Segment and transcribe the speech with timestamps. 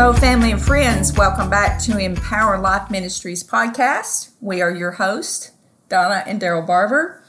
[0.00, 1.12] Hello, family and friends.
[1.14, 4.30] Welcome back to Empower Life Ministries podcast.
[4.40, 5.50] We are your hosts,
[5.88, 7.20] Donna and Daryl Barber,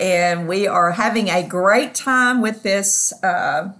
[0.00, 3.70] and we are having a great time with this uh,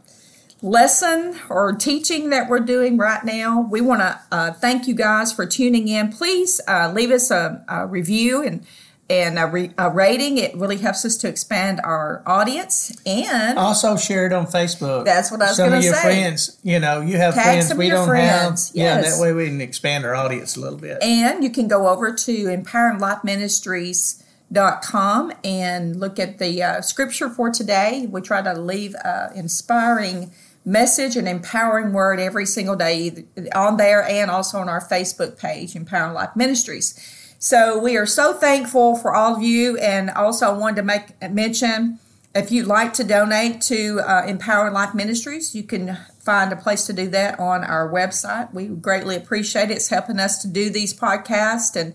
[0.60, 3.62] lesson or teaching that we're doing right now.
[3.62, 6.12] We want to uh, thank you guys for tuning in.
[6.12, 8.66] Please uh, leave us a, a review and
[9.08, 10.38] and a, re, a, rating.
[10.38, 12.96] It really helps us to expand our audience.
[13.06, 15.04] And also share it on Facebook.
[15.04, 15.88] That's what I was going to say.
[15.88, 18.68] Some of your friends, you know, you have Tag friends some we your don't friends.
[18.68, 18.76] have.
[18.76, 19.04] Yes.
[19.04, 21.02] Yeah, that way we can expand our audience a little bit.
[21.02, 24.22] And you can go over to Empowering Life Ministries.
[24.52, 28.06] Dot com and look at the uh, scripture for today.
[28.08, 30.30] We try to leave uh, inspiring
[30.64, 33.24] message and empowering word every single day
[33.56, 36.94] on there and also on our Facebook page, Empowering Life Ministries.
[37.38, 41.30] So we are so thankful for all of you, and also I wanted to make
[41.30, 41.98] mention
[42.36, 46.84] if you'd like to donate to uh, Empowering Life Ministries, you can find a place
[46.86, 48.52] to do that on our website.
[48.52, 49.76] We greatly appreciate it.
[49.76, 51.94] It's helping us to do these podcasts and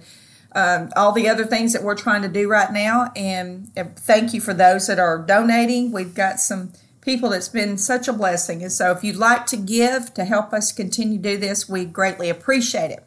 [0.53, 3.11] um, all the other things that we're trying to do right now.
[3.15, 5.91] And thank you for those that are donating.
[5.91, 8.63] We've got some people that's been such a blessing.
[8.63, 11.85] And so if you'd like to give to help us continue to do this, we
[11.85, 13.05] greatly appreciate it.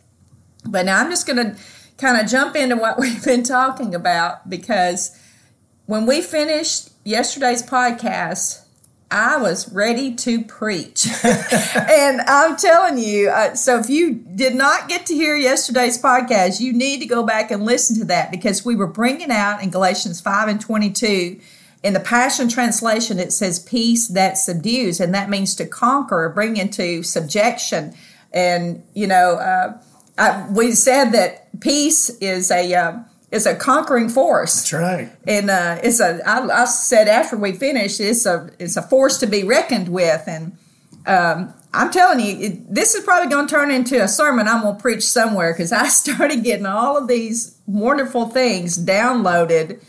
[0.65, 1.61] But now I'm just going to
[1.97, 5.19] kind of jump into what we've been talking about because
[5.87, 8.65] when we finished yesterday's podcast,
[9.11, 11.07] I was ready to preach.
[11.25, 16.59] and I'm telling you, uh, so if you did not get to hear yesterday's podcast,
[16.59, 19.71] you need to go back and listen to that because we were bringing out in
[19.71, 21.39] Galatians 5 and 22.
[21.85, 26.29] In the Passion Translation, it says peace that subdues, and that means to conquer or
[26.31, 27.95] bring into subjection.
[28.33, 29.79] And, you know, uh,
[30.17, 32.75] I, we said that peace is a.
[32.75, 32.99] Uh,
[33.35, 34.55] is a conquering force.
[34.55, 35.13] That's right.
[35.27, 36.21] And uh, it's a.
[36.25, 40.23] I, I said after we finished, it's a it's a force to be reckoned with.
[40.29, 40.57] And
[41.05, 44.63] um, I'm telling you, it, this is probably going to turn into a sermon I'm
[44.63, 49.83] going to preach somewhere because I started getting all of these wonderful things downloaded.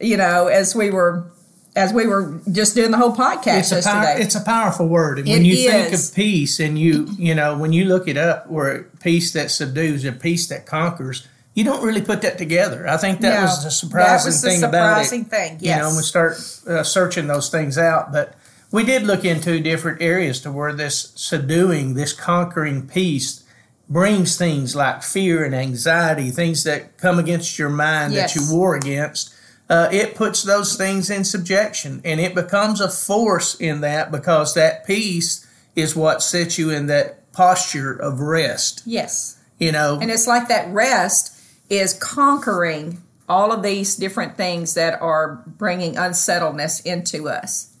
[0.00, 1.30] You know, as we were
[1.78, 3.92] as we were just doing the whole podcast it's a yesterday.
[3.92, 5.18] Power, it's a powerful word.
[5.18, 5.66] And It when you is.
[5.70, 9.50] think of peace and you, you know, when you look it up where peace that
[9.50, 12.86] subdues and peace that conquers, you don't really put that together.
[12.88, 15.48] I think that No, was the surprising that was the thing surprising about it.
[15.48, 15.96] thing, You know, yes.
[15.96, 16.32] we start
[16.68, 18.34] uh, searching those things out, but
[18.70, 23.42] we did look into different areas to where this subduing, this conquering peace
[23.88, 28.34] brings things like fear and anxiety, things that come against your mind Yes.
[28.34, 29.32] that you war against.
[29.68, 34.54] Uh, it puts those things in subjection and it becomes a force in that because
[34.54, 35.46] that peace
[35.76, 38.82] is what sets you in that posture of rest.
[38.86, 39.36] yes.
[39.58, 41.36] You know, And it's like that rest
[41.68, 47.74] is conquering all of these different things that are bringing unsettledness into us.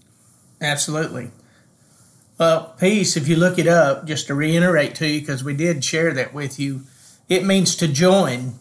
[0.60, 1.30] Absolutely.
[2.38, 5.84] Well, peace, if you look it up, just to reiterate to you, because we did
[5.84, 6.82] share that with you,
[7.28, 8.54] it means to join.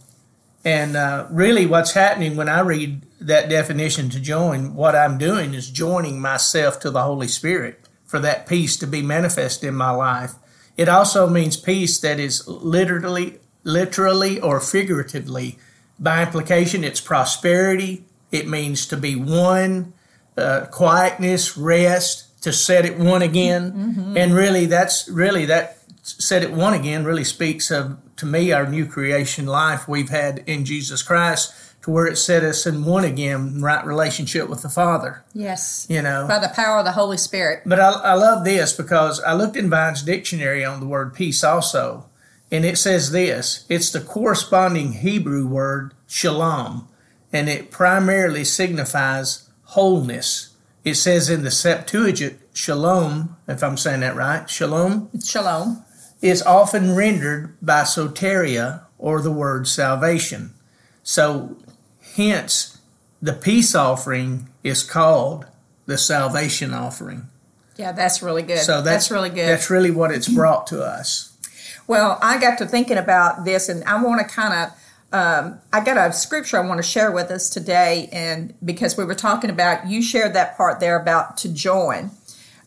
[0.67, 5.53] And uh, really, what's happening when I read that definition to join, what I'm doing
[5.53, 9.91] is joining myself to the Holy Spirit for that peace to be manifest in my
[9.91, 10.33] life.
[10.75, 15.57] It also means peace that is literally, literally or figuratively.
[15.99, 18.03] By implication, it's prosperity.
[18.29, 19.93] It means to be one,
[20.35, 23.71] uh, quietness, rest, to set it one again.
[24.17, 28.67] And really, that's really that set it one again really speaks of, to me, our
[28.67, 33.05] new creation life we've had in Jesus Christ to where it set us in one
[33.05, 35.85] again, right relationship with the Father, Yes.
[35.89, 36.27] you know.
[36.27, 37.61] By the power of the Holy Spirit.
[37.65, 41.43] But I, I love this because I looked in Vine's dictionary on the word peace
[41.43, 42.05] also,
[42.51, 46.87] and it says this it's the corresponding Hebrew word shalom,
[47.31, 50.55] and it primarily signifies wholeness.
[50.83, 55.83] It says in the Septuagint, shalom, if I'm saying that right, shalom Shalom.
[56.21, 60.53] Is often rendered by soteria or the word salvation.
[61.03, 61.57] So,
[62.15, 62.79] hence,
[63.21, 65.45] the peace offering is called
[65.85, 67.27] the salvation offering.
[67.77, 68.59] Yeah, that's really good.
[68.59, 69.47] So that's, really good.
[69.47, 71.37] That's really what it's brought to us.
[71.85, 74.83] Well, I got to thinking about this, and I want to kind of.
[75.09, 79.05] Um, I got a scripture I want to share with us today, and because we
[79.05, 82.11] were talking about, you shared that part there about to join.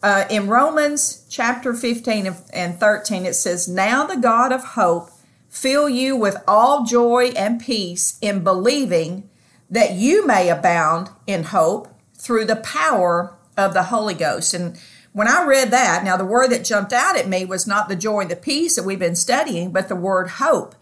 [0.02, 5.11] Uh, in Romans chapter 15 and- and 13, it says, Now the God of hope
[5.49, 9.29] fill you with all joy and peace in believing
[9.69, 14.55] that you may abound in hope through the power of the Holy Ghost.
[14.55, 14.79] And
[15.12, 17.97] when I read that, now the word that jumped out at me was not the
[17.97, 20.75] joy and the peace that we've been studying, but the word hope.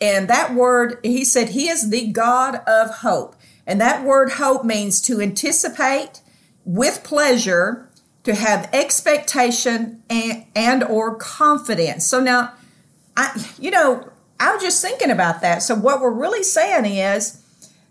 [0.00, 3.36] And that word, he said, He is the God of hope.
[3.66, 6.20] And that word hope means to anticipate
[6.64, 7.85] with pleasure,
[8.26, 12.04] to have expectation and, and or confidence.
[12.04, 12.54] So now,
[13.16, 15.62] I you know I was just thinking about that.
[15.62, 17.40] So what we're really saying is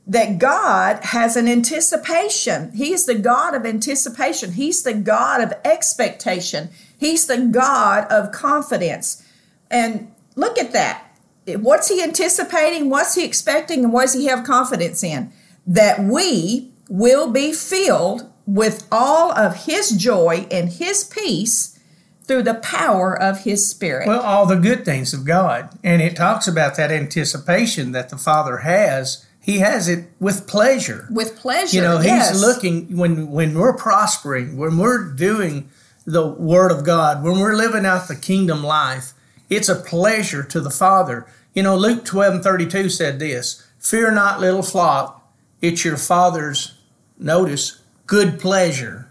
[0.06, 2.74] that God has an anticipation.
[2.74, 4.52] He's the God of anticipation.
[4.52, 6.70] He's the God of expectation.
[6.98, 9.26] He's the God of confidence.
[9.72, 11.02] And look at that.
[11.48, 12.90] What's he anticipating?
[12.90, 13.86] What's he expecting?
[13.86, 15.32] And what does he have confidence in?
[15.66, 21.80] That we will be filled with all of his joy and his peace
[22.24, 24.08] through the power of his spirit.
[24.08, 25.70] Well, all the good things of God.
[25.84, 29.26] And it talks about that anticipation that the Father has.
[29.40, 31.08] He has it with pleasure.
[31.12, 31.78] With pleasure.
[31.78, 32.32] You know, yes.
[32.32, 35.70] he's looking when when we're prospering, when we're doing
[36.06, 39.14] the word of God, when we're living out the kingdom life,
[39.50, 41.28] it's a pleasure to the Father.
[41.54, 45.32] You know, Luke 12 and 32 said this Fear not, little flock,
[45.62, 46.78] it's your Father's,
[47.20, 49.10] notice, good pleasure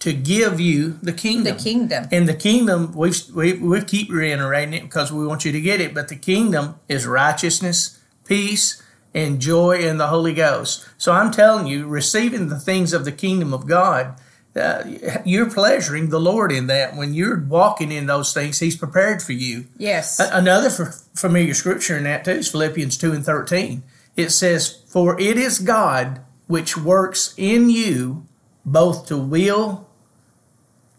[0.00, 1.56] to give you the kingdom.
[1.56, 2.08] The kingdom.
[2.12, 5.80] And the kingdom, we, we, we keep reiterating it because we want you to get
[5.80, 8.82] it, but the kingdom is righteousness, peace,
[9.14, 10.86] and joy in the Holy Ghost.
[10.98, 14.16] So I'm telling you, receiving the things of the kingdom of God,
[14.54, 14.84] uh,
[15.24, 16.96] you're pleasuring the Lord in that.
[16.96, 19.64] When you're walking in those things, He's prepared for you.
[19.78, 20.20] Yes.
[20.20, 23.82] Another familiar scripture in that too is Philippians 2 and 13.
[24.16, 28.26] It says, For it is God which works in you
[28.64, 29.88] both to will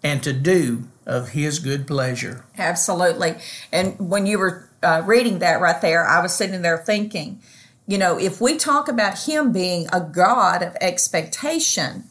[0.03, 2.45] and to do of his good pleasure.
[2.57, 3.35] Absolutely.
[3.71, 7.39] And when you were uh, reading that right there, I was sitting there thinking,
[7.87, 12.05] you know, if we talk about him being a God of expectation,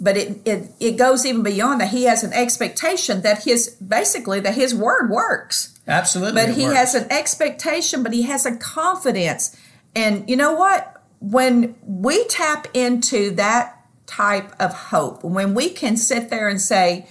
[0.00, 1.90] but it, it, it goes even beyond that.
[1.90, 5.78] He has an expectation that his, basically, that his word works.
[5.86, 6.40] Absolutely.
[6.40, 6.76] But he works.
[6.76, 9.54] has an expectation, but he has a confidence.
[9.94, 10.99] And you know what?
[11.20, 17.06] When we tap into that type of hope, when we can sit there and say,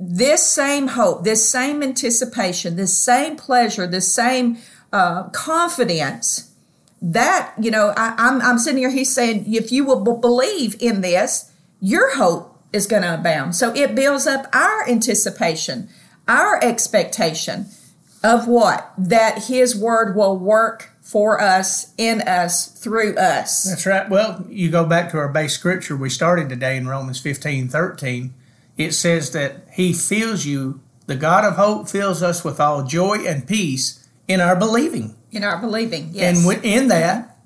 [0.00, 4.58] this same hope, this same anticipation, this same pleasure, this same
[4.92, 6.52] uh, confidence,
[7.00, 10.76] that, you know, I, I'm, I'm sitting here, he's saying, if you will b- believe
[10.80, 13.54] in this, your hope is going to abound.
[13.54, 15.88] So it builds up our anticipation,
[16.26, 17.66] our expectation
[18.24, 18.92] of what?
[18.96, 23.64] That his word will work for us, in us, through us.
[23.64, 24.08] That's right.
[24.08, 28.32] Well, you go back to our base scripture we started today in Romans 15 13.
[28.78, 33.18] It says that he fills you, the God of hope fills us with all joy
[33.26, 35.16] and peace in our believing.
[35.32, 36.46] In our believing, yes.
[36.46, 37.36] And in that,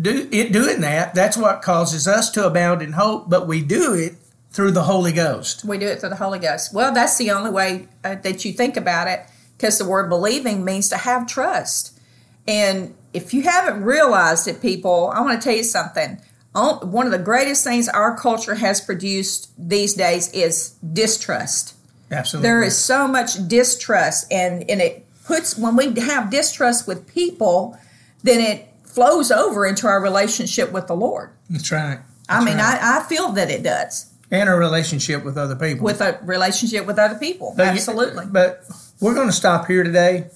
[0.00, 3.94] do it doing that, that's what causes us to abound in hope, but we do
[3.94, 4.14] it
[4.50, 5.64] through the Holy Ghost.
[5.64, 6.74] We do it through the Holy Ghost.
[6.74, 9.20] Well, that's the only way uh, that you think about it
[9.56, 11.98] because the word believing means to have trust.
[12.46, 16.20] And if you haven't realized it, people, I want to tell you something.
[16.54, 21.74] One of the greatest things our culture has produced these days is distrust.
[22.10, 22.48] Absolutely.
[22.48, 27.78] There is so much distrust, and, and it puts, when we have distrust with people,
[28.22, 31.30] then it flows over into our relationship with the Lord.
[31.48, 32.00] That's right.
[32.28, 32.78] I mean, right.
[32.82, 34.12] I, I feel that it does.
[34.30, 35.84] And a relationship with other people.
[35.84, 37.54] With a relationship with other people.
[37.56, 38.26] But, Absolutely.
[38.30, 38.64] But
[39.00, 40.26] we're going to stop here today.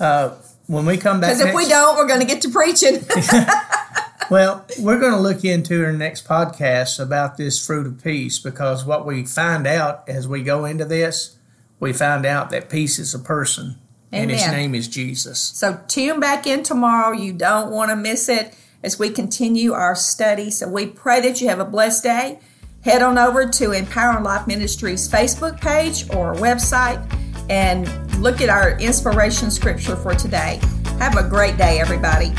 [0.00, 0.34] Uh,
[0.70, 3.04] when we come back, because if we don't, we're going to get to preaching.
[4.30, 8.84] well, we're going to look into our next podcast about this fruit of peace because
[8.84, 11.36] what we find out as we go into this,
[11.80, 13.80] we find out that peace is a person,
[14.12, 14.22] Amen.
[14.22, 15.40] and his name is Jesus.
[15.40, 17.12] So tune back in tomorrow.
[17.12, 18.54] You don't want to miss it
[18.84, 20.52] as we continue our study.
[20.52, 22.38] So we pray that you have a blessed day.
[22.82, 27.04] Head on over to Empowering Life Ministries Facebook page or website
[27.50, 27.86] and
[28.20, 30.60] look at our inspiration scripture for today.
[30.98, 32.32] Have a great day, everybody.